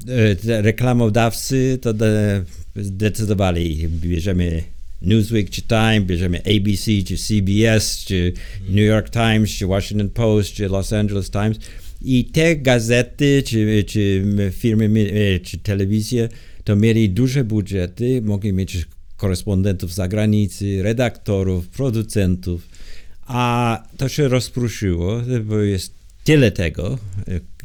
e, 0.08 0.62
reklamodawcy 0.62 1.78
to 1.82 1.94
de, 1.94 2.44
decydowali, 2.76 3.88
bierzemy 3.88 4.62
Newsweek 5.02 5.50
czy 5.50 5.62
Time, 5.62 6.00
bierzemy 6.00 6.38
ABC 6.38 7.02
czy 7.06 7.16
CBS, 7.16 8.04
czy 8.04 8.32
New 8.68 8.86
York 8.86 9.10
Times, 9.10 9.50
czy 9.50 9.66
Washington 9.66 10.10
Post, 10.10 10.52
czy 10.52 10.68
Los 10.68 10.92
Angeles 10.92 11.30
Times. 11.30 11.58
I 12.02 12.24
te 12.24 12.56
gazety, 12.56 13.42
czy, 13.46 13.84
czy 13.86 14.24
firmy, 14.52 15.10
e, 15.12 15.40
czy 15.40 15.58
telewizje, 15.58 16.28
to 16.68 16.76
mieli 16.76 17.10
duże 17.10 17.44
budżety, 17.44 18.22
mogli 18.22 18.52
mieć 18.52 18.86
korespondentów 19.16 19.92
z 19.92 19.94
zagranicy, 19.94 20.82
redaktorów, 20.82 21.68
producentów, 21.68 22.68
a 23.26 23.82
to 23.96 24.08
się 24.08 24.28
rozpruszyło, 24.28 25.22
bo 25.44 25.58
jest 25.58 25.92
tyle 26.24 26.50
tego. 26.50 26.98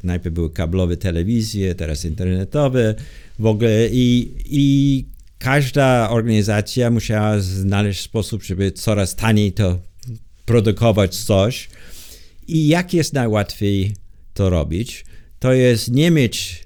Najpierw 0.03 0.35
były 0.35 0.49
kablowe 0.49 0.97
telewizje, 0.97 1.75
teraz 1.75 2.05
internetowe 2.05 2.95
w 3.39 3.45
ogóle 3.45 3.89
i, 3.91 4.31
i 4.45 5.05
każda 5.39 6.09
organizacja 6.09 6.91
musiała 6.91 7.39
znaleźć 7.39 8.01
sposób, 8.01 8.43
żeby 8.43 8.71
coraz 8.71 9.15
taniej 9.15 9.51
to 9.51 9.79
produkować 10.45 11.15
coś. 11.15 11.69
I 12.47 12.67
jak 12.67 12.93
jest 12.93 13.13
najłatwiej 13.13 13.95
to 14.33 14.49
robić? 14.49 15.05
To 15.39 15.53
jest 15.53 15.91
nie 15.91 16.11
mieć 16.11 16.62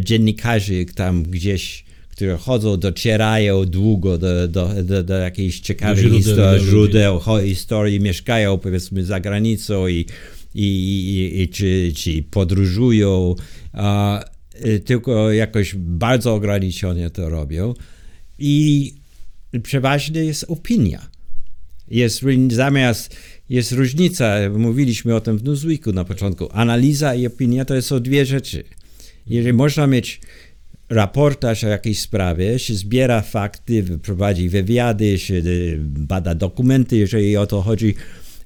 dziennikarzy 0.00 0.86
tam 0.94 1.22
gdzieś, 1.22 1.84
którzy 2.10 2.36
chodzą, 2.36 2.76
docierają 2.76 3.64
długo 3.64 4.18
do, 4.18 4.48
do, 4.48 4.84
do, 4.84 5.02
do 5.02 5.14
jakiejś 5.14 5.60
ciekawych 5.60 5.98
źródeł, 6.04 6.18
historii, 6.18 6.60
do 6.60 6.70
źródeł 6.70 7.18
ho- 7.18 7.42
historii, 7.42 8.00
mieszkają 8.00 8.58
powiedzmy 8.58 9.04
za 9.04 9.20
granicą 9.20 9.88
i, 9.88 10.06
i, 10.54 10.64
i, 10.64 11.40
i 11.42 11.48
czy, 11.48 11.92
czy 11.96 12.22
podróżują, 12.30 13.34
a, 13.72 14.24
y, 14.66 14.80
tylko 14.80 15.32
jakoś 15.32 15.74
bardzo 15.74 16.34
ograniczone 16.34 17.10
to 17.10 17.28
robią. 17.28 17.74
I 18.38 18.94
przeważnie 19.62 20.24
jest 20.24 20.44
opinia. 20.48 21.10
Jest 21.88 22.22
zamiast, 22.50 23.16
jest 23.48 23.72
różnica, 23.72 24.36
mówiliśmy 24.56 25.14
o 25.14 25.20
tym 25.20 25.38
w 25.38 25.44
Newsweeku 25.44 25.92
na 25.92 26.04
początku. 26.04 26.48
Analiza 26.52 27.14
i 27.14 27.26
opinia 27.26 27.64
to 27.64 27.82
są 27.82 28.00
dwie 28.00 28.26
rzeczy. 28.26 28.64
Jeżeli 29.30 29.52
można 29.52 29.86
mieć 29.86 30.20
raportaż 30.88 31.64
o 31.64 31.68
jakiejś 31.68 31.98
sprawie, 31.98 32.58
się 32.58 32.74
zbiera 32.74 33.22
fakty, 33.22 33.84
prowadzi 34.02 34.48
wywiady, 34.48 35.18
się 35.18 35.34
y, 35.34 35.76
bada 35.80 36.34
dokumenty, 36.34 36.96
jeżeli 36.96 37.36
o 37.36 37.46
to 37.46 37.62
chodzi, 37.62 37.94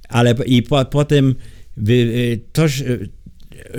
ale 0.08 0.34
i 0.46 0.62
po, 0.62 0.84
potem 0.84 1.34
wy, 1.76 1.92
y, 1.92 2.40
to 2.52 2.68
się- 2.68 2.98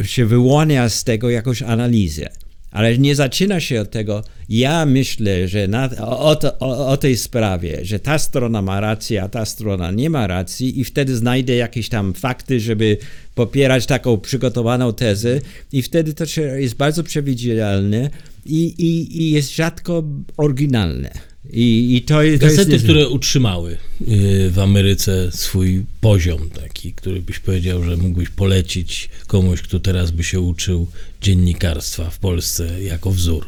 się 0.04 0.26
wyłania 0.26 0.90
z 0.90 1.04
tego 1.04 1.30
jakąś 1.30 1.62
analizę. 1.62 2.30
Ale 2.76 2.98
nie 2.98 3.16
zaczyna 3.16 3.60
się 3.60 3.82
od 3.82 3.92
tego, 3.92 4.24
ja 4.50 4.86
myślę, 4.86 5.48
że 5.48 5.68
na, 5.68 5.90
o, 6.02 6.40
o, 6.60 6.88
o, 6.88 6.98
tej 6.98 7.18
sprawie, 7.18 7.80
że 7.86 8.00
ta 8.00 8.20
strona 8.20 8.62
ma 8.62 8.80
rację, 8.80 9.24
a 9.24 9.30
ta 9.30 9.46
strona 9.46 9.92
nie 9.92 10.10
ma 10.10 10.28
racji 10.28 10.80
i 10.80 10.84
wtedy 10.84 11.16
znajdę 11.16 11.56
jakieś 11.56 11.90
tam 11.90 12.14
fakty, 12.14 12.60
żeby 12.60 12.98
popierać 13.36 13.86
taką 13.86 14.18
przygotowaną 14.18 14.94
tezę 14.94 15.42
i 15.72 15.82
wtedy 15.82 16.14
to 16.14 16.24
jest 16.56 16.76
bardzo 16.76 17.04
przewidzialne 17.04 18.10
i, 18.46 18.66
i, 18.78 19.22
i 19.22 19.32
jest 19.32 19.56
rzadko 19.56 20.04
oryginalne. 20.38 21.12
I, 21.50 21.96
i 21.96 22.02
to, 22.02 22.24
jest- 22.24 22.42
to 22.42 22.48
Gazety, 22.48 22.72
jest... 22.72 22.84
które 22.84 23.10
utrzymały 23.10 23.78
y, 24.02 24.50
w 24.52 24.60
Ameryce 24.60 25.32
swój 25.32 25.86
poziom 26.02 26.50
taki, 26.50 26.94
który 26.94 27.22
byś 27.22 27.40
powiedział, 27.40 27.84
że 27.84 27.98
mógłbyś 27.98 28.30
polecić 28.30 29.10
komuś, 29.28 29.62
kto 29.62 29.80
teraz 29.80 30.12
by 30.12 30.24
się 30.24 30.40
uczył 30.40 30.88
dziennikarstwa 31.22 32.10
w 32.10 32.20
Polsce 32.20 32.84
jako 32.84 33.12
wzór. 33.12 33.46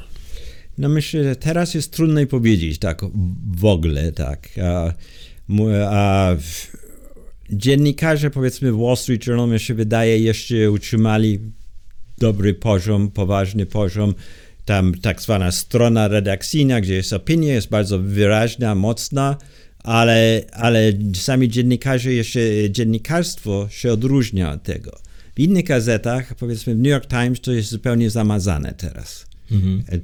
No 0.78 0.90
myślę, 0.90 1.24
że 1.24 1.36
teraz 1.36 1.74
jest 1.74 1.92
trudniej 1.92 2.28
powiedzieć 2.28 2.80
tak 2.80 3.02
w 3.56 3.66
ogóle, 3.66 4.12
tak. 4.12 4.50
A, 4.64 4.94
a 5.90 6.36
dziennikarze, 7.50 8.30
powiedzmy 8.30 8.72
w 8.72 8.78
Wall 8.78 8.98
Street 8.98 9.28
Journal, 9.28 9.50
mi 9.50 9.60
się 9.60 9.74
wydaje, 9.74 10.20
jeszcze 10.20 10.72
utrzymali 10.72 11.40
dobry 12.18 12.54
poziom, 12.54 13.12
poważny 13.12 13.66
poziom. 13.66 14.14
Tam 14.68 14.94
tak 14.94 15.22
zwana 15.22 15.52
strona 15.52 16.08
redakcyjna, 16.08 16.82
gdzie 16.82 16.94
jest 16.94 17.14
opinia, 17.14 17.54
jest 17.54 17.70
bardzo 17.70 18.00
wyraźna, 18.00 18.76
mocna, 18.76 19.38
ale, 19.84 20.42
ale 20.52 20.94
sami 21.16 21.50
dziennikarze, 21.50 22.14
jeszcze 22.14 22.40
dziennikarstwo 22.70 23.68
się 23.70 23.92
odróżnia 23.92 24.52
od 24.52 24.64
tego. 24.64 25.00
W 25.36 25.40
innych 25.40 25.66
gazetach, 25.66 26.36
powiedzmy 26.36 26.76
w 26.76 26.78
New 26.78 26.88
York 26.88 27.08
Times, 27.08 27.42
to 27.42 27.52
jest 27.52 27.70
zupełnie 27.70 28.10
zamazane 28.10 28.74
teraz. 28.78 29.26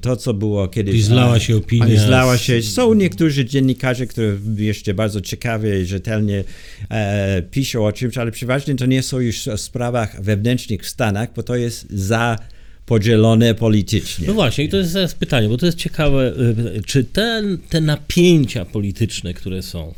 To, 0.01 0.15
co 0.15 0.34
było 0.34 0.67
kiedyś. 0.67 0.96
I 0.96 1.01
zlała 1.01 1.39
się 1.39 1.58
opinia 1.58 2.05
Zlała 2.05 2.38
się. 2.38 2.62
Są 2.62 2.93
niektórzy 2.93 3.46
dziennikarze, 3.46 4.08
którzy 4.08 4.39
jeszcze 4.58 4.93
bardzo 4.93 5.22
ciekawie 5.22 5.82
i 5.82 5.86
rzetelnie 5.86 6.43
e, 6.89 7.41
piszą 7.41 7.86
o 7.86 7.91
czymś, 7.91 8.17
ale 8.17 8.32
przeważnie 8.32 8.75
to 8.75 8.86
nie 8.86 9.03
są 9.03 9.20
już 9.20 9.48
o 9.48 9.58
sprawach 9.58 10.22
wewnętrznych 10.22 10.82
w 10.82 10.89
Stanach, 10.89 11.29
bo 11.36 11.43
to 11.43 11.55
jest 11.55 11.91
za 11.91 12.38
podzielone 12.86 13.56
politycznie. 13.56 14.28
No 14.28 14.34
właśnie, 14.34 14.63
i 14.63 14.70
to 14.70 14.78
jest 14.78 14.94
teraz 14.94 15.13
pytanie, 15.13 15.50
bo 15.50 15.58
to 15.58 15.66
jest 15.66 15.78
ciekawe, 15.78 16.34
y, 16.78 16.82
czy 16.86 17.04
te, 17.04 17.44
te 17.70 17.82
napięcia 17.82 18.66
polityczne, 18.66 19.34
które 19.34 19.62
są, 19.62 19.94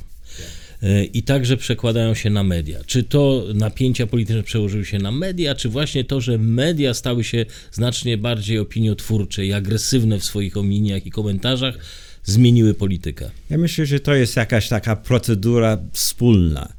y, 0.84 1.06
i 1.06 1.24
także 1.24 1.58
przekładają 1.58 2.13
się 2.13 2.30
na 2.30 2.44
media. 2.44 2.80
Czy 2.86 3.04
to 3.04 3.46
napięcia 3.54 4.08
polityczne 4.08 4.44
przełożyły 4.44 4.86
się 4.86 4.98
na 4.98 5.12
media, 5.12 5.56
czy 5.56 5.70
właśnie 5.70 6.04
to, 6.04 6.22
że 6.22 6.38
media 6.38 6.94
stały 6.94 7.24
się 7.24 7.46
znacznie 7.72 8.18
bardziej 8.18 8.60
opiniotwórcze 8.60 9.46
i 9.46 9.54
agresywne 9.54 10.20
w 10.20 10.24
swoich 10.24 10.58
opiniach 10.58 11.06
i 11.06 11.12
komentarzach, 11.12 11.77
zmieniły 12.25 12.74
politykę? 12.74 13.30
Ja 13.50 13.58
myślę, 13.58 13.86
że 13.86 14.00
to 14.00 14.15
jest 14.15 14.36
jakaś 14.36 14.68
taka 14.68 14.96
procedura 14.96 15.77
wspólna, 15.94 16.74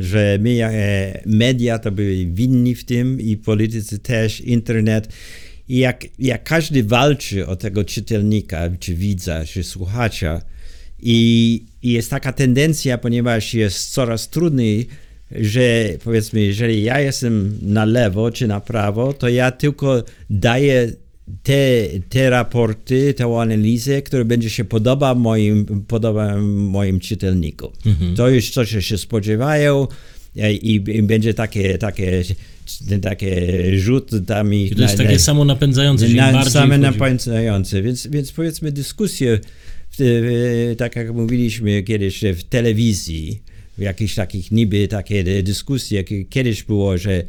że 0.00 0.38
e, 0.44 1.22
media 1.26 1.78
to 1.78 1.92
byli 1.92 2.26
winni 2.26 2.74
w 2.74 2.84
tym 2.84 3.20
i 3.20 3.36
politycy 3.36 3.98
też, 3.98 4.40
internet. 4.40 5.08
I 5.68 5.78
jak, 5.78 6.04
jak 6.18 6.44
każdy 6.44 6.84
walczy 6.84 7.46
o 7.46 7.56
tego 7.56 7.84
czytelnika, 7.84 8.70
czy 8.80 8.94
widza, 8.94 9.44
czy 9.44 9.64
słuchacza, 9.64 10.42
i, 11.02 11.64
i 11.82 11.92
jest 11.92 12.10
taka 12.10 12.32
tendencja, 12.32 12.98
ponieważ 12.98 13.54
jest 13.54 13.90
coraz 13.90 14.28
trudniej, 14.28 14.86
że 15.30 15.88
powiedzmy, 16.04 16.40
jeżeli 16.40 16.82
ja 16.82 17.00
jestem 17.00 17.58
na 17.62 17.84
lewo 17.84 18.30
czy 18.30 18.46
na 18.46 18.60
prawo, 18.60 19.12
to 19.12 19.28
ja 19.28 19.50
tylko 19.50 20.04
daję 20.30 20.92
te, 21.42 21.54
te 22.08 22.30
raporty, 22.30 23.14
tę 23.14 23.24
analizę, 23.40 24.02
która 24.02 24.24
będzie 24.24 24.50
się 24.50 24.64
podoba 24.64 25.14
moim, 25.14 25.84
podoba 25.88 26.36
moim 26.46 27.00
czytelnikom. 27.00 27.72
To 28.16 28.28
jest 28.28 28.50
coś, 28.50 28.72
co 28.72 28.80
się 28.80 28.98
spodziewają 28.98 29.86
e, 30.36 30.52
i, 30.52 30.74
i 30.74 31.02
będzie 31.02 31.34
takie, 31.34 31.78
takie, 31.78 32.22
takie 33.02 33.62
rzut 33.78 34.10
tam 34.26 34.54
I 34.54 34.70
to 34.70 34.82
jest 34.82 34.96
takie 34.96 35.18
samo 35.18 35.44
napędzające 35.44 36.08
się 36.08 36.14
na, 36.14 36.44
same 36.44 36.78
napędzające, 36.78 37.82
więc, 37.82 38.06
więc 38.06 38.32
powiedzmy 38.32 38.72
dyskusje, 38.72 39.38
w, 39.98 40.74
tak 40.78 40.96
jak 40.96 41.14
mówiliśmy 41.14 41.82
kiedyś, 41.82 42.20
w 42.36 42.42
telewizji, 42.42 43.42
w 43.78 43.80
jakichś 43.80 44.14
takich 44.14 44.52
niby 44.52 44.88
takie 44.88 45.42
dyskusje, 45.42 46.04
kie- 46.04 46.24
kiedyś 46.24 46.62
było, 46.62 46.98
że, 46.98 47.22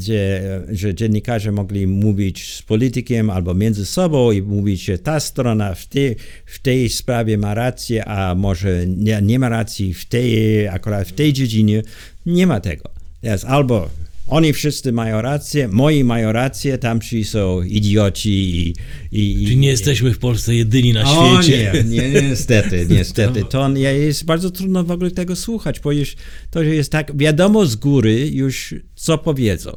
że, 0.00 0.62
że 0.72 0.94
dziennikarze 0.94 1.52
mogli 1.52 1.86
mówić 1.86 2.54
z 2.54 2.62
politykiem 2.62 3.30
albo 3.30 3.54
między 3.54 3.86
sobą 3.86 4.32
i 4.32 4.42
mówić, 4.42 4.84
że 4.84 4.98
ta 4.98 5.20
strona 5.20 5.74
w 5.74 5.86
tej, 5.86 6.16
w 6.46 6.58
tej 6.58 6.88
sprawie 6.88 7.38
ma 7.38 7.54
rację, 7.54 8.04
a 8.04 8.34
może 8.34 8.86
nie, 8.86 9.20
nie 9.22 9.38
ma 9.38 9.48
racji 9.48 9.94
w 9.94 10.04
tej, 10.04 10.68
akurat 10.68 11.08
w 11.08 11.12
tej 11.12 11.32
dziedzinie. 11.32 11.82
Nie 12.26 12.46
ma 12.46 12.60
tego. 12.60 12.90
Teraz 13.20 13.44
albo 13.44 13.90
oni 14.26 14.52
wszyscy 14.52 14.92
mają 14.92 15.22
rację, 15.22 15.68
moi 15.68 16.04
mają 16.04 16.32
rację, 16.32 16.78
tamci 16.78 17.24
są 17.24 17.62
idioci 17.62 18.30
i... 18.30 18.74
i 19.12 19.44
Czyli 19.44 19.56
nie 19.56 19.68
jesteśmy 19.68 20.14
w 20.14 20.18
Polsce 20.18 20.54
jedyni 20.54 20.92
na 20.92 21.04
o, 21.04 21.42
świecie. 21.42 21.84
Nie, 21.84 22.10
nie, 22.10 22.22
niestety, 22.22 22.86
niestety. 22.90 23.44
To 23.44 23.68
nie, 23.68 23.80
jest 23.80 24.24
bardzo 24.24 24.50
trudno 24.50 24.84
w 24.84 24.90
ogóle 24.90 25.10
tego 25.10 25.36
słuchać, 25.36 25.80
bo 25.80 25.92
już 25.92 26.16
to 26.50 26.62
jest 26.62 26.92
tak, 26.92 27.16
wiadomo 27.16 27.66
z 27.66 27.76
góry 27.76 28.28
już, 28.28 28.74
co 28.94 29.18
powiedzą. 29.18 29.76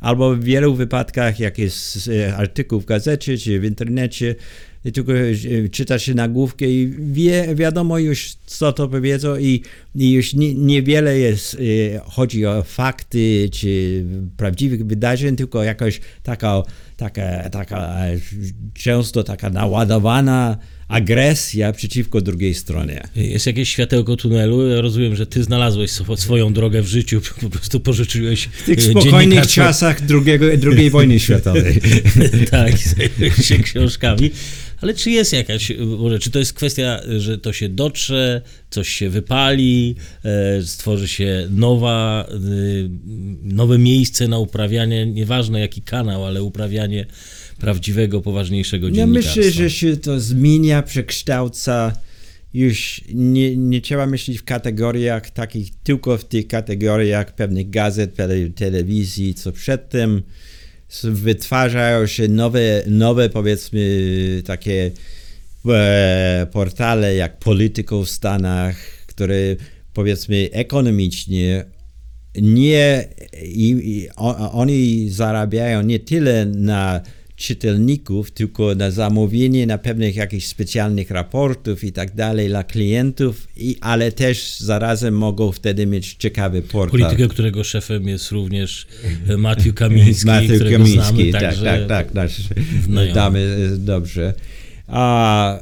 Albo 0.00 0.34
w 0.36 0.44
wielu 0.44 0.74
wypadkach, 0.74 1.40
jak 1.40 1.58
jest 1.58 2.08
e, 2.08 2.36
artykuł 2.36 2.80
w 2.80 2.84
gazecie 2.84 3.38
czy 3.38 3.60
w 3.60 3.64
internecie, 3.64 4.34
i 4.84 4.92
tylko 4.92 5.12
e, 5.12 5.68
czyta 5.68 5.98
się 5.98 6.14
nagłówkę 6.14 6.66
i 6.66 6.94
wie, 6.98 7.54
wiadomo 7.54 7.98
już, 7.98 8.34
co 8.46 8.72
to 8.72 8.88
powiedzą 8.88 9.36
i, 9.36 9.62
i 9.94 10.12
już 10.12 10.34
nie, 10.34 10.54
niewiele 10.54 11.18
jest, 11.18 11.54
e, 11.54 11.58
chodzi 12.04 12.46
o 12.46 12.62
fakty 12.62 13.48
czy 13.52 14.04
prawdziwych 14.36 14.86
wydarzeń, 14.86 15.36
tylko 15.36 15.62
jakaś 15.62 16.00
taka, 16.22 16.62
taka, 16.96 17.50
taka 17.50 17.78
e, 17.78 18.18
często 18.74 19.24
taka 19.24 19.50
naładowana 19.50 20.58
agresja 20.88 21.72
przeciwko 21.72 22.20
drugiej 22.20 22.54
stronie. 22.54 23.02
Jest 23.16 23.46
jakieś 23.46 23.68
światełko 23.68 24.16
tunelu. 24.16 24.68
Ja 24.68 24.80
rozumiem, 24.80 25.16
że 25.16 25.26
ty 25.26 25.44
znalazłeś 25.44 25.90
swo- 25.90 26.16
swoją 26.16 26.52
drogę 26.52 26.82
w 26.82 26.86
życiu, 26.86 27.20
po 27.42 27.50
prostu 27.50 27.80
pożyczyłeś 27.80 28.44
W 28.44 28.64
tych 28.64 28.78
e, 28.78 28.82
spokojnych 28.82 29.46
czasach 29.46 30.06
drugiego, 30.06 30.46
II 30.76 30.90
wojny 30.90 31.20
światowej. 31.28 31.80
tak, 32.50 32.72
się 33.42 33.58
książkami. 33.58 34.30
Ale 34.80 34.94
czy 34.94 35.10
jest 35.10 35.32
jakaś, 35.32 35.72
może 35.98 36.18
czy 36.18 36.30
to 36.30 36.38
jest 36.38 36.52
kwestia, 36.52 37.00
że 37.18 37.38
to 37.38 37.52
się 37.52 37.68
dotrze, 37.68 38.42
coś 38.70 38.88
się 38.88 39.10
wypali, 39.10 39.94
e, 40.24 40.62
stworzy 40.62 41.08
się 41.08 41.48
nowa, 41.50 42.28
e, 42.30 42.38
nowe 43.42 43.78
miejsce 43.78 44.28
na 44.28 44.38
uprawianie, 44.38 45.06
nieważne 45.06 45.60
jaki 45.60 45.82
kanał, 45.82 46.24
ale 46.24 46.42
uprawianie 46.42 47.06
prawdziwego, 47.58 48.20
poważniejszego 48.20 48.88
Ja 48.88 48.94
dziennikarstwa. 48.94 49.40
myślę, 49.40 49.52
że 49.52 49.70
się 49.70 49.96
to 49.96 50.20
zmienia, 50.20 50.82
przekształca. 50.82 51.92
Już 52.54 53.00
nie, 53.14 53.56
nie 53.56 53.80
trzeba 53.80 54.06
myśleć 54.06 54.38
w 54.38 54.44
kategoriach 54.44 55.30
takich, 55.30 55.70
tylko 55.82 56.18
w 56.18 56.24
tych 56.24 56.46
kategoriach 56.46 57.34
pewnych 57.34 57.70
gazet, 57.70 58.16
telewizji, 58.54 59.34
co 59.34 59.52
przedtem 59.52 60.22
wytwarzają 61.04 62.06
się 62.06 62.28
nowe, 62.28 62.82
nowe 62.86 63.28
powiedzmy 63.28 63.82
takie 64.44 64.90
e, 65.68 66.46
portale 66.52 67.14
jak 67.14 67.38
Politico 67.38 68.04
w 68.04 68.10
Stanach, 68.10 68.76
które 69.06 69.56
powiedzmy 69.92 70.48
ekonomicznie 70.52 71.64
nie 72.34 73.08
i, 73.42 73.68
i 73.84 74.08
oni 74.52 75.10
zarabiają 75.10 75.82
nie 75.82 75.98
tyle 75.98 76.46
na 76.46 77.00
czytelników, 77.38 78.30
tylko 78.30 78.74
na 78.74 78.90
zamówienie 78.90 79.66
na 79.66 79.78
pewnych 79.78 80.16
jakichś 80.16 80.46
specjalnych 80.46 81.10
raportów 81.10 81.84
i 81.84 81.92
tak 81.92 82.14
dalej 82.14 82.48
dla 82.48 82.64
klientów, 82.64 83.48
i, 83.56 83.76
ale 83.80 84.12
też 84.12 84.60
zarazem 84.60 85.14
mogą 85.14 85.52
wtedy 85.52 85.86
mieć 85.86 86.14
ciekawy 86.14 86.62
portal. 86.62 87.00
Politykę, 87.00 87.28
którego 87.28 87.64
szefem 87.64 88.08
jest 88.08 88.30
również 88.30 88.86
e, 89.28 89.36
Matthew 89.36 89.74
Kamiński, 89.74 90.26
Matthew 90.32 90.54
którego 90.54 90.76
Kamiński, 90.76 91.02
znamy 91.02 91.32
tak, 91.32 91.42
także 91.42 91.64
tak, 91.64 91.88
tak, 91.88 92.14
nasz 92.14 92.42
znajomy. 92.84 93.14
damy 93.14 93.70
e, 93.74 93.76
dobrze. 93.76 94.34
A 94.86 95.60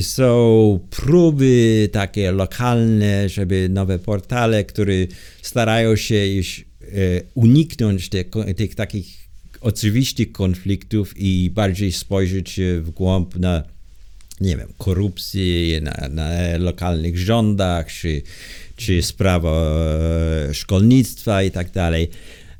są 0.00 0.80
próby 0.90 1.88
takie 1.92 2.32
lokalne, 2.32 3.28
żeby 3.28 3.68
nowe 3.70 3.98
portale, 3.98 4.64
które 4.64 4.94
starają 5.42 5.96
się 5.96 6.26
już 6.26 6.60
e, 6.60 6.64
uniknąć 7.34 8.08
te, 8.08 8.24
tych 8.56 8.74
takich 8.74 9.22
oczywistych 9.62 10.32
konfliktów 10.32 11.14
i 11.16 11.50
bardziej 11.50 11.92
spojrzeć 11.92 12.58
e, 12.58 12.80
w 12.80 12.90
głąb 12.90 13.36
na 13.36 13.62
nie 14.40 14.56
wiem, 14.56 14.68
korupcji 14.78 15.80
na, 15.82 16.08
na 16.08 16.30
lokalnych 16.58 17.18
rządach, 17.18 17.92
czy, 17.92 18.22
czy 18.76 19.02
sprawa 19.02 19.50
e, 19.50 20.54
szkolnictwa 20.54 21.42
i 21.42 21.50
tak 21.50 21.70
dalej. 21.70 22.10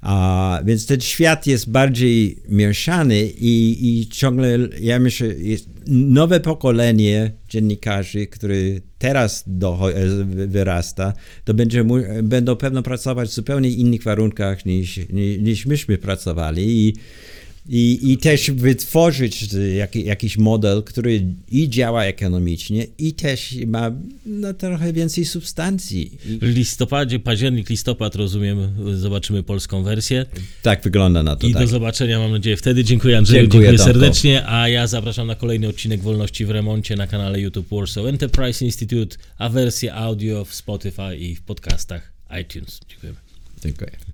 A, 0.03 0.61
więc 0.65 0.87
ten 0.87 1.01
świat 1.01 1.47
jest 1.47 1.71
bardziej 1.71 2.43
mieszany 2.49 3.23
i, 3.25 3.79
i 3.81 4.07
ciągle, 4.09 4.59
ja 4.81 4.99
myślę, 4.99 5.29
nowe 5.87 6.41
pokolenie 6.41 7.33
dziennikarzy, 7.49 8.27
które 8.27 8.55
teraz 8.99 9.45
wyrasta, 10.27 11.13
to 11.45 11.55
będzie, 11.55 11.85
będą 12.23 12.57
pewno 12.57 12.83
pracować 12.83 13.29
w 13.29 13.33
zupełnie 13.33 13.71
innych 13.71 14.03
warunkach 14.03 14.67
niż, 14.67 15.01
niż 15.39 15.67
myśmy 15.67 15.99
pracowali 15.99 16.89
i 16.89 16.95
i, 17.69 18.13
i 18.13 18.19
też 18.19 18.51
wytworzyć 18.51 19.49
jak, 19.77 19.97
jakiś 19.97 20.39
model, 20.39 20.83
który 20.83 21.25
i 21.51 21.69
działa 21.69 22.05
ekonomicznie, 22.05 22.87
i 22.99 23.13
też 23.13 23.55
ma 23.67 23.91
no, 24.27 24.55
trochę 24.55 24.93
więcej 24.93 25.25
substancji. 25.25 26.19
Listopadzie, 26.43 27.19
październik, 27.19 27.71
listopad, 27.71 28.15
rozumiem, 28.15 28.69
zobaczymy 28.95 29.43
polską 29.43 29.83
wersję. 29.83 30.27
tak 30.63 30.83
wygląda 30.83 31.23
na 31.23 31.37
to. 31.37 31.47
I 31.47 31.53
tak. 31.53 31.63
do 31.63 31.69
zobaczenia, 31.69 32.19
mam 32.19 32.31
nadzieję, 32.31 32.57
wtedy. 32.57 32.85
Dziękuję 32.85 33.19
Andrzeju, 33.19 33.43
Dziękuję, 33.43 33.69
dziękuję, 33.69 33.87
serdecznie, 33.87 34.47
a 34.47 34.69
ja 34.69 34.87
zapraszam 34.87 35.27
na 35.27 35.35
kolejny 35.35 35.69
odcinek 35.69 36.03
Wolności 36.03 36.47
w 36.47 36.51
Remoncie 36.51 36.97
na 36.97 37.07
kanale 37.07 37.41
YouTube 37.41 37.69
Warsaw 37.71 38.07
Enterprise 38.07 38.65
Institute, 38.65 39.17
a 39.39 39.49
wersję 39.49 39.95
audio 39.95 40.45
w 40.45 40.55
Spotify 40.55 41.17
i 41.19 41.35
w 41.35 41.43
podcastach 41.43 42.13
iTunes. 42.41 42.81
Dziękujemy. 42.89 43.19
Dziękuję. 43.63 44.13